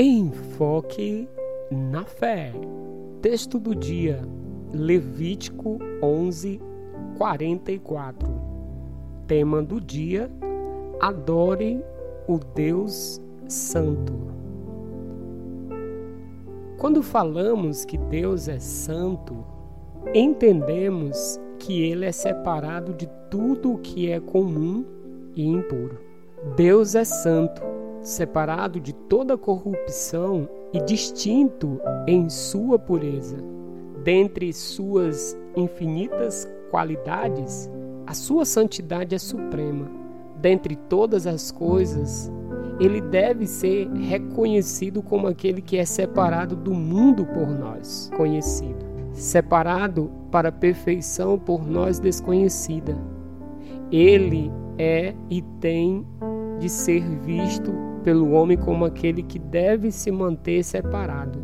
Enfoque 0.00 1.28
na 1.72 2.04
fé. 2.04 2.52
Texto 3.20 3.58
do 3.58 3.74
dia, 3.74 4.22
Levítico 4.72 5.76
11, 6.00 6.60
44. 7.16 8.28
Tema 9.26 9.60
do 9.60 9.80
dia: 9.80 10.30
Adore 11.00 11.84
o 12.28 12.38
Deus 12.38 13.20
Santo. 13.48 14.12
Quando 16.78 17.02
falamos 17.02 17.84
que 17.84 17.98
Deus 17.98 18.46
é 18.46 18.60
santo, 18.60 19.44
entendemos 20.14 21.40
que 21.58 21.82
ele 21.82 22.06
é 22.06 22.12
separado 22.12 22.94
de 22.94 23.08
tudo 23.28 23.72
o 23.72 23.78
que 23.78 24.08
é 24.12 24.20
comum 24.20 24.84
e 25.34 25.44
impuro. 25.44 25.98
Deus 26.54 26.94
é 26.94 27.02
santo 27.02 27.87
separado 28.02 28.80
de 28.80 28.92
toda 28.92 29.36
corrupção 29.36 30.48
e 30.72 30.80
distinto 30.80 31.80
em 32.06 32.28
sua 32.28 32.78
pureza. 32.78 33.36
Dentre 34.04 34.52
suas 34.52 35.36
infinitas 35.56 36.48
qualidades, 36.70 37.70
a 38.06 38.14
sua 38.14 38.44
santidade 38.44 39.14
é 39.14 39.18
suprema. 39.18 39.90
Dentre 40.40 40.76
todas 40.76 41.26
as 41.26 41.50
coisas, 41.50 42.30
ele 42.80 43.00
deve 43.00 43.46
ser 43.46 43.90
reconhecido 43.92 45.02
como 45.02 45.26
aquele 45.26 45.60
que 45.60 45.76
é 45.76 45.84
separado 45.84 46.54
do 46.54 46.72
mundo 46.72 47.26
por 47.26 47.48
nós, 47.48 48.10
conhecido, 48.16 48.86
separado 49.12 50.10
para 50.30 50.50
a 50.50 50.52
perfeição 50.52 51.38
por 51.38 51.66
nós 51.66 51.98
desconhecida. 51.98 52.96
Ele 53.90 54.50
é 54.78 55.14
e 55.28 55.42
tem 55.60 56.06
de 56.58 56.68
ser 56.68 57.02
visto 57.20 57.72
pelo 58.02 58.32
homem 58.32 58.56
como 58.56 58.84
aquele 58.84 59.22
que 59.22 59.38
deve 59.38 59.90
se 59.90 60.10
manter 60.10 60.62
separado. 60.64 61.38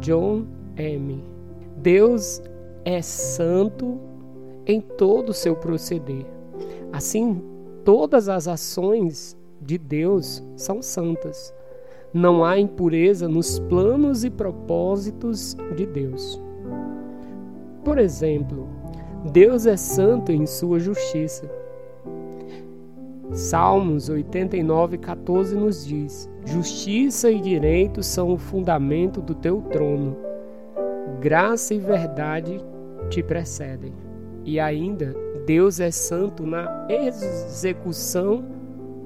John 0.00 0.46
M. 0.76 1.24
Deus 1.76 2.42
é 2.84 3.00
santo 3.02 3.98
em 4.66 4.80
todo 4.80 5.30
o 5.30 5.34
seu 5.34 5.56
proceder. 5.56 6.26
Assim, 6.92 7.42
todas 7.84 8.28
as 8.28 8.46
ações 8.46 9.36
de 9.60 9.78
Deus 9.78 10.42
são 10.56 10.82
santas. 10.82 11.54
Não 12.12 12.44
há 12.44 12.58
impureza 12.58 13.28
nos 13.28 13.58
planos 13.58 14.24
e 14.24 14.30
propósitos 14.30 15.56
de 15.76 15.86
Deus. 15.86 16.40
Por 17.84 17.98
exemplo, 17.98 18.68
Deus 19.32 19.66
é 19.66 19.76
santo 19.76 20.32
em 20.32 20.46
sua 20.46 20.78
justiça. 20.78 21.59
Salmos 23.32 24.08
89, 24.08 24.98
14 24.98 25.56
nos 25.56 25.86
diz: 25.86 26.28
Justiça 26.44 27.30
e 27.30 27.40
direito 27.40 28.02
são 28.02 28.32
o 28.32 28.36
fundamento 28.36 29.20
do 29.20 29.34
teu 29.34 29.60
trono, 29.62 30.16
graça 31.20 31.72
e 31.72 31.78
verdade 31.78 32.60
te 33.08 33.22
precedem. 33.22 33.92
E 34.44 34.58
ainda, 34.58 35.14
Deus 35.46 35.78
é 35.78 35.92
santo 35.92 36.44
na 36.44 36.86
execução 36.88 38.44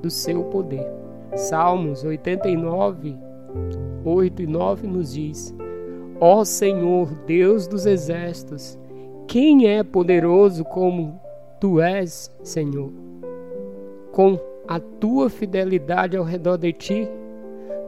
do 0.00 0.08
seu 0.08 0.44
poder. 0.44 0.86
Salmos 1.34 2.02
89, 2.02 3.16
8 4.04 4.42
e 4.42 4.46
9 4.46 4.86
nos 4.86 5.12
diz: 5.12 5.54
Ó 6.18 6.44
Senhor, 6.44 7.12
Deus 7.26 7.66
dos 7.66 7.84
exércitos, 7.84 8.78
quem 9.28 9.66
é 9.66 9.82
poderoso 9.82 10.64
como 10.64 11.20
tu 11.60 11.78
és, 11.80 12.34
Senhor? 12.42 12.90
Com 14.14 14.38
a 14.68 14.78
tua 14.78 15.28
fidelidade 15.28 16.16
ao 16.16 16.22
redor 16.22 16.56
de 16.56 16.72
ti, 16.72 17.08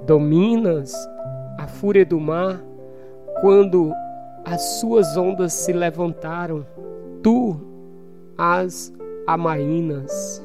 dominas 0.04 0.92
a 1.56 1.68
fúria 1.68 2.04
do 2.04 2.18
mar 2.18 2.60
quando 3.40 3.92
as 4.44 4.60
suas 4.80 5.16
ondas 5.16 5.52
se 5.52 5.72
levantaram, 5.72 6.66
tu 7.22 7.56
as 8.36 8.92
amainas. 9.24 10.44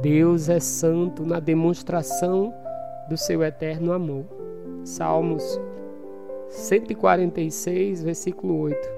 Deus 0.00 0.48
é 0.48 0.58
santo 0.58 1.26
na 1.26 1.40
demonstração 1.40 2.54
do 3.06 3.18
seu 3.18 3.44
eterno 3.44 3.92
amor. 3.92 4.24
Salmos 4.82 5.60
146, 6.48 8.02
versículo 8.02 8.60
8. 8.60 8.88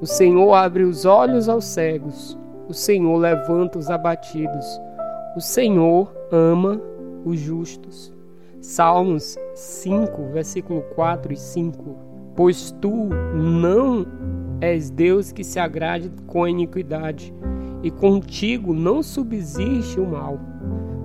O 0.00 0.06
Senhor 0.06 0.52
abre 0.52 0.82
os 0.82 1.04
olhos 1.04 1.48
aos 1.48 1.64
cegos, 1.64 2.36
o 2.68 2.74
Senhor 2.74 3.16
levanta 3.16 3.78
os 3.78 3.88
abatidos 3.88 4.80
o 5.36 5.40
Senhor 5.40 6.12
ama 6.30 6.80
os 7.24 7.38
justos. 7.38 8.12
Salmos 8.60 9.36
5, 9.54 10.30
versículo 10.32 10.82
4 10.94 11.32
e 11.32 11.36
5. 11.36 11.96
Pois 12.36 12.70
tu 12.80 13.08
não 13.34 14.06
és 14.60 14.90
Deus 14.90 15.32
que 15.32 15.42
se 15.42 15.58
agrade 15.58 16.10
com 16.26 16.44
a 16.44 16.50
iniquidade, 16.50 17.34
e 17.82 17.90
contigo 17.90 18.72
não 18.72 19.02
subsiste 19.02 19.98
o 19.98 20.06
mal. 20.06 20.38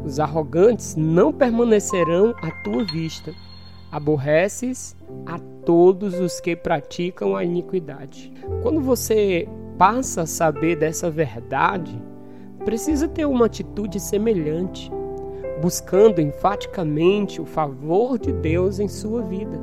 Os 0.06 0.20
arrogantes 0.20 0.96
não 0.96 1.34
permanecerão 1.34 2.36
à 2.42 2.52
tua 2.64 2.86
vista. 2.86 3.34
Aborreces 3.92 4.96
a 5.26 5.40
todos 5.66 6.20
os 6.20 6.40
que 6.40 6.56
praticam 6.56 7.36
a 7.36 7.44
iniquidade. 7.44 8.32
Quando 8.62 8.80
você 8.80 9.50
passa 9.78 10.22
a 10.22 10.28
saber 10.28 10.76
dessa 10.76 11.10
verdade, 11.10 12.00
precisa 12.68 13.08
ter 13.08 13.26
uma 13.26 13.46
atitude 13.46 13.98
semelhante, 13.98 14.92
buscando 15.62 16.20
enfaticamente 16.20 17.40
o 17.40 17.46
favor 17.46 18.20
de 18.20 18.34
Deus 18.34 18.78
em 18.78 18.90
sua 18.90 19.22
vida, 19.22 19.58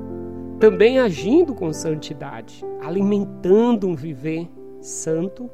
também 0.59 0.99
agindo 0.99 1.55
com 1.55 1.71
santidade, 1.71 2.65
alimentando 2.81 3.87
um 3.87 3.95
viver 3.95 4.49
santo 4.81 5.51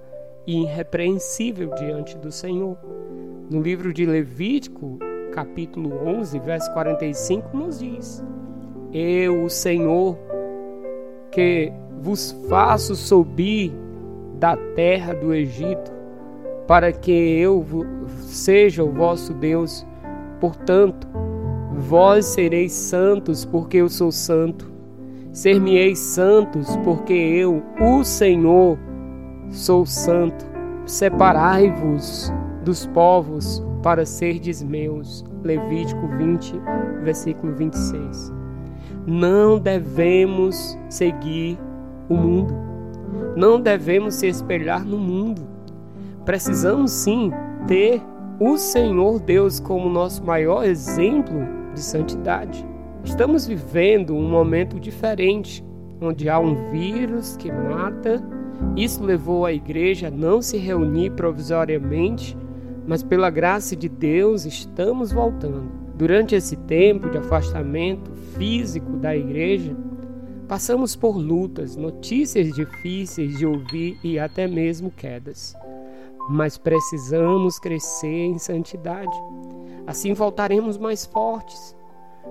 e 0.46 0.62
irrepreensível 0.62 1.74
diante 1.74 2.16
do 2.18 2.30
Senhor. 2.30 2.78
No 3.50 3.60
livro 3.60 3.92
de 3.92 4.06
Levítico, 4.06 5.00
capítulo 5.32 6.06
11, 6.06 6.38
verso 6.38 6.72
45, 6.72 7.56
nos 7.56 7.80
diz: 7.80 8.24
Eu, 8.92 9.42
o 9.42 9.50
Senhor, 9.50 10.16
que 11.32 11.72
vos 12.00 12.30
faço 12.48 12.94
subir 12.94 13.72
da 14.38 14.56
terra 14.76 15.12
do 15.12 15.34
Egito, 15.34 15.99
para 16.66 16.92
que 16.92 17.12
eu 17.12 17.64
seja 18.22 18.84
o 18.84 18.92
vosso 18.92 19.34
Deus. 19.34 19.86
Portanto, 20.40 21.06
vós 21.76 22.26
sereis 22.26 22.72
santos, 22.72 23.44
porque 23.44 23.78
eu 23.78 23.88
sou 23.88 24.10
santo. 24.12 24.70
Ser-me-eis 25.32 25.98
santos, 25.98 26.76
porque 26.78 27.12
eu, 27.12 27.62
o 27.80 28.04
Senhor, 28.04 28.78
sou 29.50 29.84
santo. 29.84 30.44
Separai-vos 30.86 32.32
dos 32.64 32.86
povos 32.86 33.62
para 33.82 34.04
serdes 34.04 34.62
meus. 34.62 35.24
Levítico 35.42 36.06
20, 36.18 36.54
versículo 37.02 37.54
26. 37.54 38.32
Não 39.06 39.58
devemos 39.58 40.78
seguir 40.88 41.58
o 42.08 42.14
mundo. 42.14 42.54
Não 43.36 43.60
devemos 43.60 44.14
se 44.14 44.26
espelhar 44.26 44.84
no 44.84 44.98
mundo 44.98 45.49
Precisamos 46.24 46.90
sim 46.90 47.32
ter 47.66 48.02
o 48.38 48.56
Senhor 48.58 49.20
Deus 49.20 49.58
como 49.58 49.88
nosso 49.88 50.22
maior 50.24 50.64
exemplo 50.64 51.40
de 51.74 51.80
santidade. 51.80 52.66
Estamos 53.02 53.46
vivendo 53.46 54.14
um 54.14 54.28
momento 54.28 54.78
diferente, 54.78 55.64
onde 56.00 56.28
há 56.28 56.38
um 56.38 56.70
vírus 56.70 57.36
que 57.36 57.50
mata. 57.50 58.22
Isso 58.76 59.02
levou 59.02 59.46
a 59.46 59.52
igreja 59.52 60.08
a 60.08 60.10
não 60.10 60.42
se 60.42 60.58
reunir 60.58 61.10
provisoriamente, 61.12 62.36
mas 62.86 63.02
pela 63.02 63.30
graça 63.30 63.74
de 63.74 63.88
Deus 63.88 64.44
estamos 64.44 65.12
voltando. 65.12 65.70
Durante 65.96 66.34
esse 66.34 66.56
tempo 66.56 67.08
de 67.08 67.16
afastamento 67.16 68.10
físico 68.36 68.92
da 68.98 69.16
igreja, 69.16 69.74
passamos 70.46 70.94
por 70.94 71.16
lutas, 71.16 71.76
notícias 71.76 72.54
difíceis 72.54 73.38
de 73.38 73.46
ouvir 73.46 73.98
e 74.04 74.18
até 74.18 74.46
mesmo 74.46 74.90
quedas 74.90 75.56
mas 76.28 76.58
precisamos 76.58 77.58
crescer 77.58 78.26
em 78.26 78.38
santidade. 78.38 79.16
Assim 79.86 80.12
voltaremos 80.12 80.78
mais 80.78 81.04
fortes. 81.04 81.76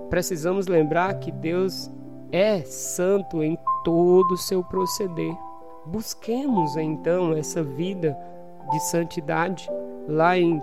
Precisamos 0.08 0.66
lembrar 0.66 1.14
que 1.18 1.30
Deus 1.30 1.90
é 2.32 2.60
santo 2.62 3.42
em 3.42 3.58
todo 3.84 4.32
o 4.32 4.38
seu 4.38 4.62
proceder. 4.62 5.36
Busquemos 5.86 6.76
então 6.76 7.32
essa 7.32 7.62
vida 7.62 8.16
de 8.70 8.80
santidade. 8.84 9.68
Lá 10.08 10.38
em 10.38 10.54
1 10.54 10.60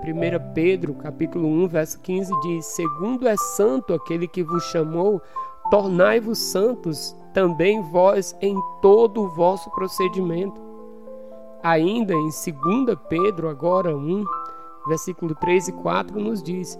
Pedro, 0.54 0.94
capítulo 0.96 1.48
1, 1.48 1.68
verso 1.68 2.00
15 2.00 2.34
diz: 2.42 2.66
"Segundo 2.66 3.28
é 3.28 3.36
santo 3.38 3.94
aquele 3.94 4.28
que 4.28 4.44
vos 4.44 4.64
chamou, 4.66 5.22
tornai-vos 5.70 6.38
santos 6.38 7.16
também 7.34 7.82
vós 7.82 8.36
em 8.42 8.56
todo 8.82 9.24
o 9.24 9.30
vosso 9.30 9.70
procedimento." 9.72 10.67
Ainda 11.68 12.14
em 12.14 12.30
2 12.30 12.98
Pedro, 13.10 13.50
agora 13.50 13.94
1, 13.94 14.24
versículo 14.88 15.36
3 15.36 15.68
e 15.68 15.72
4, 15.74 16.18
nos 16.18 16.42
diz: 16.42 16.80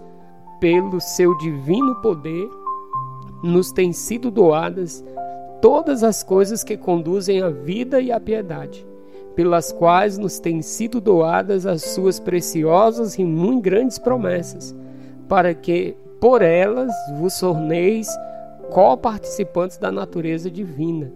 Pelo 0.58 0.98
seu 0.98 1.36
divino 1.36 1.96
poder, 1.96 2.48
nos 3.42 3.70
têm 3.70 3.92
sido 3.92 4.30
doadas 4.30 5.04
todas 5.60 6.02
as 6.02 6.22
coisas 6.22 6.64
que 6.64 6.74
conduzem 6.74 7.42
à 7.42 7.50
vida 7.50 8.00
e 8.00 8.10
à 8.10 8.18
piedade, 8.18 8.86
pelas 9.36 9.70
quais 9.72 10.16
nos 10.16 10.40
têm 10.40 10.62
sido 10.62 11.02
doadas 11.02 11.66
as 11.66 11.82
suas 11.82 12.18
preciosas 12.18 13.18
e 13.18 13.24
muito 13.24 13.64
grandes 13.64 13.98
promessas, 13.98 14.74
para 15.28 15.52
que 15.52 15.98
por 16.18 16.40
elas 16.40 16.90
vos 17.18 17.38
torneis 17.38 18.08
co-participantes 18.70 19.76
da 19.76 19.92
natureza 19.92 20.50
divina, 20.50 21.12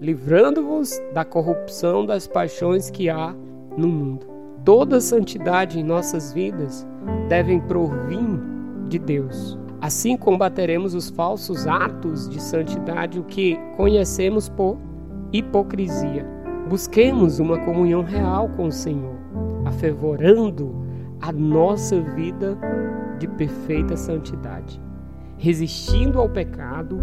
livrando-vos 0.00 1.00
da 1.12 1.24
corrupção 1.24 2.04
das 2.04 2.26
paixões 2.26 2.90
que 2.90 3.08
há 3.08 3.34
no 3.76 3.88
mundo. 3.88 4.26
Toda 4.64 5.00
santidade 5.00 5.78
em 5.78 5.82
nossas 5.82 6.32
vidas 6.32 6.86
devem 7.28 7.60
provir 7.60 8.40
de 8.88 8.98
Deus. 8.98 9.58
Assim 9.80 10.16
combateremos 10.16 10.94
os 10.94 11.10
falsos 11.10 11.66
atos 11.66 12.28
de 12.28 12.40
santidade, 12.40 13.20
o 13.20 13.24
que 13.24 13.58
conhecemos 13.76 14.48
por 14.48 14.78
hipocrisia. 15.32 16.26
Busquemos 16.68 17.38
uma 17.38 17.58
comunhão 17.58 18.02
real 18.02 18.48
com 18.56 18.68
o 18.68 18.72
Senhor, 18.72 19.16
afervorando 19.66 20.74
a 21.20 21.30
nossa 21.30 22.00
vida 22.00 22.56
de 23.18 23.28
perfeita 23.28 23.96
santidade, 23.96 24.80
resistindo 25.36 26.18
ao 26.18 26.28
pecado, 26.28 26.98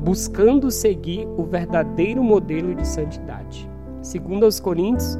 buscando 0.00 0.70
seguir 0.70 1.26
o 1.36 1.44
verdadeiro 1.44 2.22
modelo 2.22 2.74
de 2.74 2.86
santidade. 2.86 3.68
Segundo 4.00 4.44
aos 4.44 4.60
Coríntios 4.60 5.18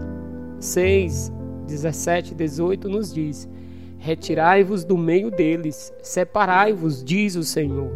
6, 0.60 1.32
17 1.66 2.32
e 2.32 2.34
18 2.34 2.88
nos 2.88 3.12
diz: 3.12 3.48
Retirai-vos 3.98 4.84
do 4.84 4.96
meio 4.96 5.30
deles, 5.30 5.92
separai-vos, 6.02 7.02
diz 7.02 7.34
o 7.34 7.42
Senhor. 7.42 7.90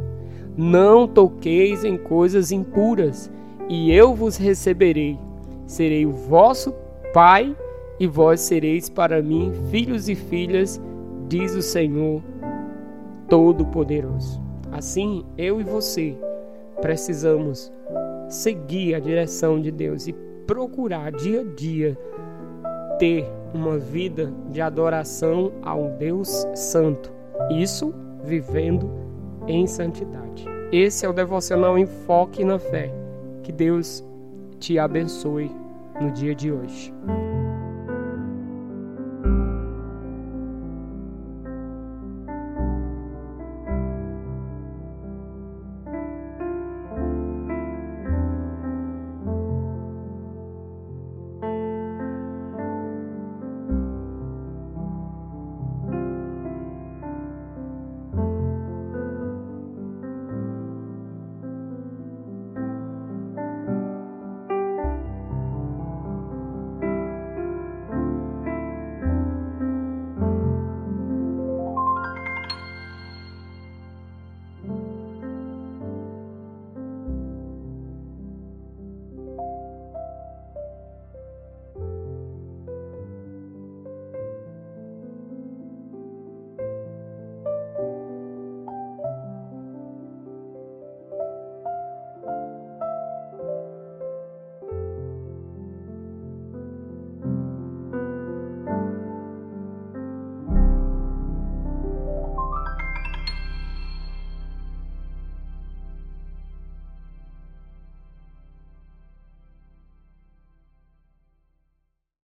Não 0.56 1.06
toqueis 1.06 1.84
em 1.84 1.96
coisas 1.96 2.52
impuras, 2.52 3.30
e 3.68 3.92
eu 3.92 4.14
vos 4.14 4.36
receberei. 4.36 5.18
Serei 5.66 6.04
o 6.04 6.12
vosso 6.12 6.74
Pai, 7.14 7.56
e 8.00 8.06
vós 8.06 8.40
sereis 8.40 8.88
para 8.88 9.22
mim 9.22 9.52
filhos 9.70 10.08
e 10.08 10.14
filhas, 10.14 10.80
diz 11.28 11.54
o 11.54 11.62
Senhor 11.62 12.22
Todo-Poderoso. 13.28 14.42
Assim, 14.72 15.24
eu 15.36 15.60
e 15.60 15.64
você 15.64 16.16
precisamos 16.82 17.72
seguir 18.28 18.94
a 18.94 19.00
direção 19.00 19.58
de 19.58 19.70
Deus 19.70 20.06
e 20.06 20.12
procurar 20.46 21.12
dia 21.12 21.40
a 21.40 21.44
dia 21.44 21.96
ter 22.98 23.26
uma 23.54 23.78
vida 23.78 24.32
de 24.50 24.60
adoração 24.60 25.52
a 25.62 25.74
um 25.74 25.96
Deus 25.96 26.46
santo. 26.54 27.10
Isso 27.50 27.94
vivendo 28.22 28.90
em 29.46 29.66
santidade. 29.66 30.44
Esse 30.70 31.06
é 31.06 31.08
o 31.08 31.12
devocional 31.12 31.78
Enfoque 31.78 32.44
na 32.44 32.58
Fé. 32.58 32.92
Que 33.42 33.52
Deus 33.52 34.04
te 34.58 34.78
abençoe 34.78 35.50
no 36.00 36.10
dia 36.10 36.34
de 36.34 36.52
hoje. 36.52 36.92